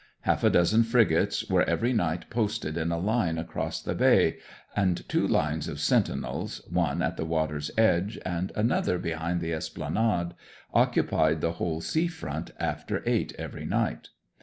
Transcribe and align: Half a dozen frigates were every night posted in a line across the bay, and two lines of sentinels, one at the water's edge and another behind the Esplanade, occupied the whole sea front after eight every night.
Half 0.21 0.43
a 0.43 0.49
dozen 0.49 0.81
frigates 0.81 1.47
were 1.47 1.61
every 1.65 1.93
night 1.93 2.27
posted 2.31 2.75
in 2.75 2.91
a 2.91 2.97
line 2.97 3.37
across 3.37 3.79
the 3.83 3.93
bay, 3.93 4.37
and 4.75 5.07
two 5.07 5.27
lines 5.27 5.67
of 5.67 5.79
sentinels, 5.79 6.59
one 6.71 7.03
at 7.03 7.17
the 7.17 7.23
water's 7.23 7.69
edge 7.77 8.17
and 8.25 8.51
another 8.55 8.97
behind 8.97 9.41
the 9.41 9.53
Esplanade, 9.53 10.33
occupied 10.73 11.41
the 11.41 11.51
whole 11.51 11.81
sea 11.81 12.07
front 12.07 12.49
after 12.59 13.03
eight 13.05 13.35
every 13.37 13.67
night. 13.67 14.09